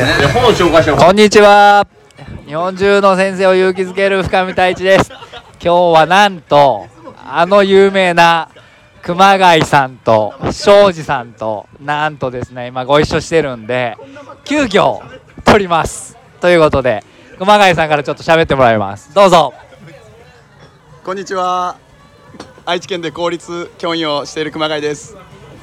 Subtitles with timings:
[0.00, 1.86] 本紹介しようこんにちは。
[2.46, 5.10] 日本中の先生を勇気づける深見太一です。
[5.10, 5.20] 今
[5.60, 6.86] 日はなんと
[7.22, 8.48] あの有名な
[9.02, 13.98] 熊谷さんと庄司さんとなんとですね今ご一緒してるんで
[14.44, 15.00] 急遽
[15.44, 16.16] 撮ります。
[16.40, 17.04] ということで
[17.38, 19.12] 熊谷さんからちょっと喋ってもらいます。
[19.12, 19.52] どうぞ。
[21.04, 21.76] こんにちは。
[22.64, 25.14] 愛知県で公立教員をしている熊谷です。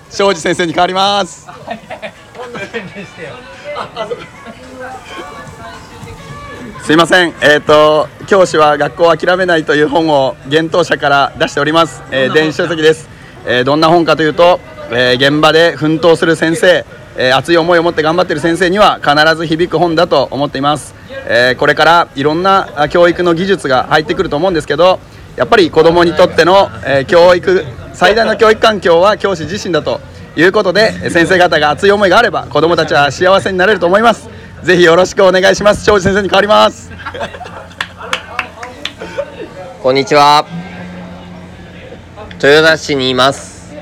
[0.10, 1.48] 庄司先生に変わります
[6.84, 7.34] すいません。
[7.42, 13.10] えっ、ー、と教師は学校を諦めないという本を幻冬者から出しております、えー、電子書籍です。
[13.46, 14.60] えー、どんな本かというと、
[14.92, 16.86] えー、現場で奮闘する先生、
[17.18, 20.94] えー、熱い思いを持って頑張っている先生には必ず響く本だと思っています、
[21.30, 25.00] えこれからいろんな教育の技術が入ってくると思うんですけど
[25.38, 30.02] やっぱり子どもにとっての、え教育最大の教育環境は教師自身だと
[30.38, 34.30] いうことで先生方が熱い思いがあれば子どもたちは幸せになれると思います。
[34.62, 35.84] ぜひよろしくお願いします。
[35.84, 36.92] 庄司先生に変わります。
[39.82, 40.46] こんにちは。
[42.36, 43.74] 豊田市にいます。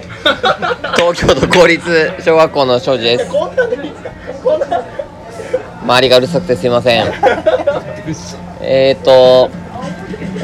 [0.96, 3.30] 東京都公立小学校の庄司です。
[5.84, 7.06] 周りがうるさくてすいません。
[8.62, 9.65] えっとや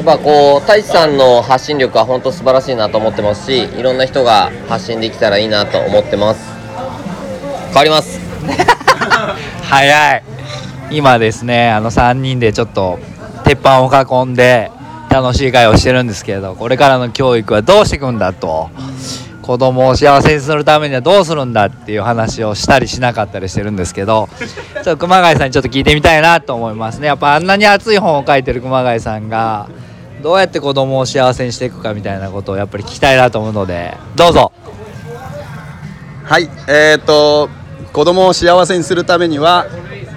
[0.02, 6.40] っぱこう太一さんの発信力は本当素晴らしいなと思ってますしいろんな人が発信できたらいいなと思ってます。
[7.66, 8.20] 変わります。
[9.62, 10.22] 早い。
[10.90, 12.98] 今ですねあの3人でちょっと
[13.44, 13.90] 鉄板を
[14.24, 14.70] 囲んで
[15.08, 18.70] 楽しい会をしてるんですけれどこれからの教育はどうしていくんだと。
[19.42, 24.28] 子供を幸せにするためにはどうするんだっていう話をしたりしなかったりしてるんですけど
[24.74, 27.08] ちょっと熊谷さんにちょっと聞いてみたいなと思いますね。
[27.08, 29.68] やっぱあんなに熱い本を書いてる熊谷さんが
[30.22, 34.52] どうやって子供を幸せにしていくかみたいなことをやっぱり聞きたいなと思うのでどうぞ。
[36.24, 37.48] はいえーと、
[37.84, 39.66] と子供を幸せにするためには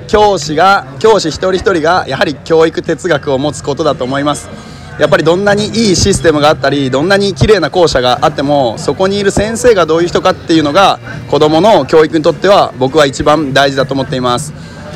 [0.07, 4.75] 教師が教師一人一人がやはり教育哲学を持つことだと思います。
[4.99, 10.99] やっぱりどんなにいいシステムがあったりどんなに綺麗な校舎があってもそこにいる先生がどういう人かっていうのが
[11.29, 14.53] 子どもの教育にとっては僕は一番大事だと思っています、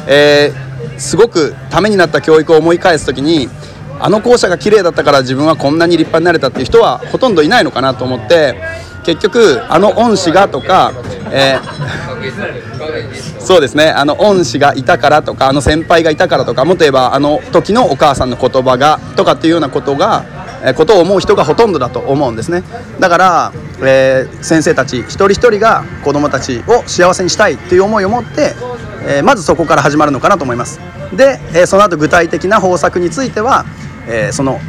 [0.07, 3.49] えー、すごくためになった教育を思い返す時に
[3.99, 8.55] あの校舎が綺麗だったから自分はこんなに立派になれたっていう人はほとんどいないのかなと思って
[9.03, 10.91] 結局あの恩師がとか、
[11.31, 20.23] えー、 そうですねあの恩師がいたからとかあの先輩がいたからとかもっと言えばあの時のお母さんの言葉がとかっていうようなことが
[20.63, 22.63] えことを思う人がほとんどだと思うんですね。
[22.99, 28.55] だから、えー、先生たち一人一人が子どもたちを幸せにしたいっていう思いを持って、
[29.07, 30.79] え、まずそこから始まるのかなと思います。
[31.13, 33.65] で、え、その後具体的な方策については、
[34.09, 34.59] えその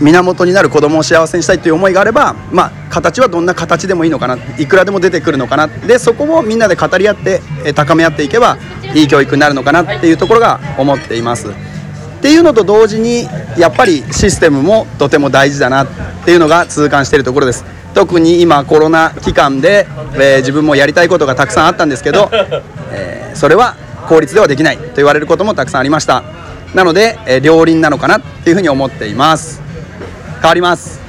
[0.00, 5.68] 源になる子供を幸せにしたいという思いがあれば、まあ、形はどんな形でもいいのかないくらでも出てくるのかな。
[5.68, 7.40] でそこをみんなで語り合って
[7.74, 8.58] 高め合っていけば
[8.94, 11.48] いい教育になるのかなっていうところが思っています。
[11.48, 11.52] っ
[12.22, 15.86] ていうのと同時にやっぱりシステムもとても大事だなっ
[16.24, 17.64] ていうのが痛感しているところです。
[17.94, 22.30] 特に今コロナ期間で、えー、自分もやりたいことがたくさんあったんですけど、
[22.92, 23.76] えー、それは
[24.08, 26.22] 効率ではできないと言われることもたくさんありました。
[26.74, 29.60] なので、えー、両輪なのかなっていうふうに思っています。
[30.40, 31.00] 変わります。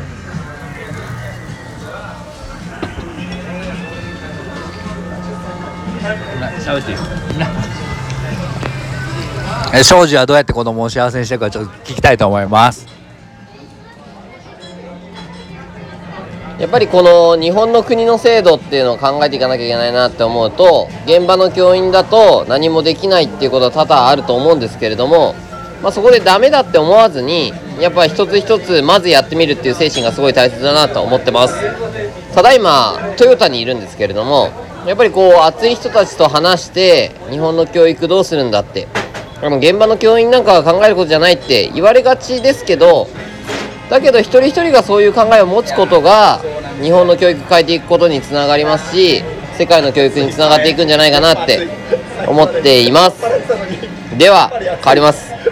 [9.84, 12.86] 庄司はどうやって子供を幸せにしていくかちょっと聞きたいと思います。
[16.60, 25.36] やっぱりこの日本の国の制度っていうのを考えていかなきゃいけないなって思うと現場の教員だと何もできないっていうことは多々あると思うんですけれども
[25.84, 31.56] まあ、そこでダメだって思わずにやっぱ一つ一つまずやってみるっていう精神がすごい大切だなと思ってます。
[32.34, 34.50] ただいまトヨタにいるんですけれども
[34.88, 38.88] やっぱりこう熱い人たちと話して日本の教育どうするんだって
[39.42, 43.08] あの現場の教員なんかが考えることじゃないって言われがちですけど
[43.90, 46.40] だけど一人一人がそういう考えを持つことが
[46.82, 49.22] 日本の教育変えていくことにつながりますし
[49.58, 51.68] 世界の教育につながっていくんじゃないかなって
[52.26, 53.22] 思っています。
[54.18, 55.43] では変わります。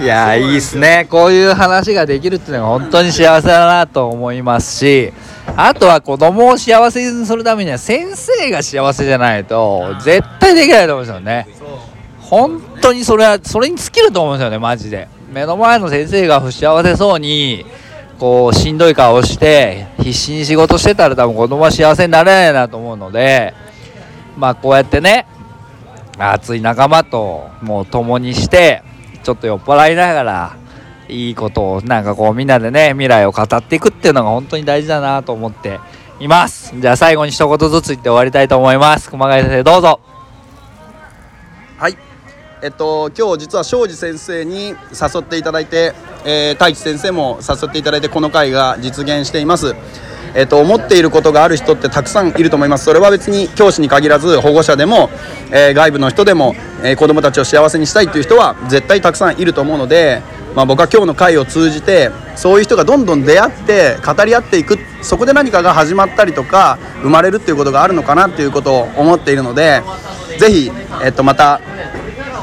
[0.00, 1.06] いやいいっすね。
[1.10, 5.12] こういう話ができるっていうのが本当に幸せだなと思いますし
[5.56, 11.46] あとは子供を幸せにするためには先生が幸せじゃないと絶対できないと思うんですよね。
[12.20, 15.08] 本当にそれはそれに尽きると思うんですよねマジで。
[15.32, 17.64] 目の前の先生が不幸せそうに
[18.18, 23.54] こうしんどい顔をして必死に仕事してたら多分子供は幸せになれないなと思うので
[24.36, 25.26] まあこうやってね
[26.28, 28.82] 熱い仲間ともう共にして
[29.22, 30.56] ちょっと酔っ払いながら
[31.08, 35.80] いいことをなんかこうみんなでね未来を語っていくっていうのが本当に大事だなと思って
[36.20, 36.78] います。
[36.78, 39.10] じゃあ最後に一言ずつ言って終わりたいと思います。
[39.10, 40.00] 熊谷先生どうぞ。
[41.78, 41.96] はい。
[42.62, 45.94] えっと今日実は庄司先生に誘っていただいて、
[46.24, 49.74] えー、太一先生も誘っていただいてこの会が実現しています。
[50.34, 52.84] えっと、思っていることがある人ってたくさんいると思います。
[52.84, 55.10] それは別に教師に限らず保護者でも、
[55.50, 60.22] えー、外部の人でも、えー、子どもたちを幸せにしたいっていう人は絶対たくさんいると思うので、
[60.54, 69.82] まあ、僕は今日の会を通じてそういう人がどんどん出会って語り合っていくそこで何かが始まったりとか生まれるっていうことがあるのかなっていうことを思っているので
[70.38, 70.70] ぜひ、
[71.04, 71.60] えっと、また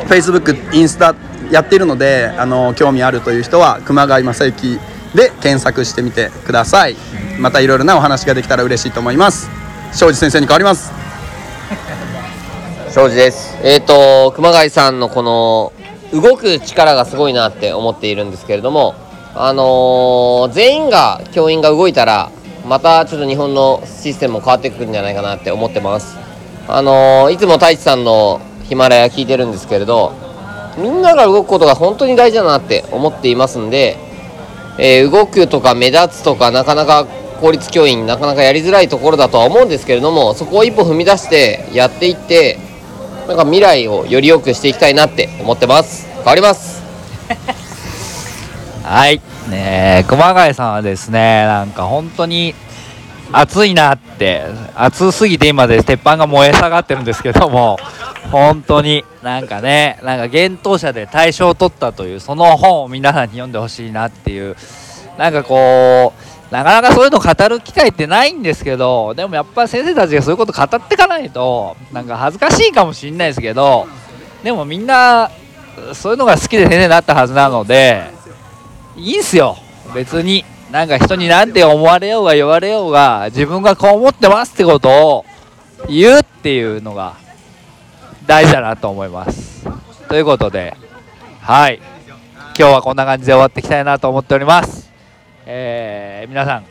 [0.08, 1.16] Facebook インスタ
[1.52, 4.80] やっているのであの興味あるという人は熊谷正幸
[5.14, 7.27] で検索してみてください。
[7.40, 9.50] またいろいろなお話ができたら嬉しいと思います。
[9.94, 10.92] 庄司先生に変わります。
[12.94, 13.58] 庄司です。
[13.64, 15.72] えっ、ー、と熊谷さんのこの
[16.14, 18.96] 動く力がすごいなって思っているんですけれども
[19.36, 22.32] あのー、全員が教員が動いたら
[22.68, 26.18] またちょっと日本のシステムも変わってくるんじゃないかなって思ってます。
[26.68, 30.12] あのー、いつも太一さんのヒマラヤ聞いてるんですけれど
[30.78, 33.98] みんなが動くことが本当に大事だなって思っていますんで、
[34.78, 37.08] えー、動くとか目立つとかなかなか
[37.40, 42.58] 公立教員なかなかやりづらいところだとは思うんですけれどもそこを一歩踏み出してやっていって
[43.28, 46.08] なんか未来をより良くしていきたいなって思ってます。
[46.16, 46.82] 変わります。
[48.84, 49.22] はい。
[49.50, 52.54] ね熊谷さんはですねなんか本当に
[53.32, 54.46] 暑いなって
[54.76, 57.78] 暑すぎて今で鉄板が燃え下がってるんですけども
[58.32, 64.56] 本当になんかねなんか幻冬舎で大賞を取ったというその本を皆さんに読んでほしいなっていう
[65.18, 73.88] なんかこうなかなかそういうの語る機会ってないんですけどでもやっぱ先生たちがそういうこと語ってかないとなんか恥ずかしいかもしれないですけど
[74.44, 75.30] でもみんな
[75.94, 78.12] そういうのが好きで先生になったはずなので
[78.96, 79.58] いいんすよ。
[79.94, 85.26] 別になんか人に何て思われようが言われようが自分がこう思ってますってことを
[85.88, 87.16] 言うっていうのが
[88.26, 89.66] 大事だなと思います。
[90.10, 90.76] ということで
[91.42, 91.80] はい。
[92.58, 94.87] 今日はこんな感じで終わっていきたいなと思っております。
[95.50, 96.66] えー、皆さん。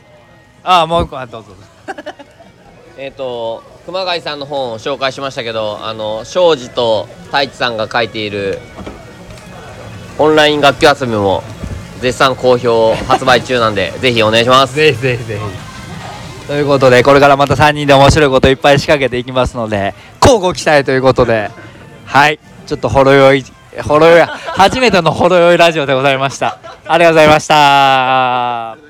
[0.63, 1.17] ああもう一個。
[1.25, 1.49] どうぞ。
[2.95, 8.59] えっと熊谷さんの本を紹介しましたけどあの庄司と太一さんが書いている
[10.17, 11.43] オンライン楽器集めも
[12.01, 14.75] 絶賛好評発売中なんで ぜひお願いします。
[14.75, 16.47] ぜひぜひぜひ。
[16.47, 21.49] ということでこれからまた3人で面白いこといっぱい仕掛けていきますので乞うご期待ということで。
[22.05, 22.39] はい。
[22.67, 23.45] ちょっとほろ酔い
[23.81, 26.57] ほろ酔い初めてのほろ酔いラジオでございました
[26.89, 28.86] ありがとうございました。